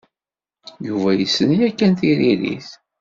[0.87, 2.69] Yuba yessen yakan tiririt.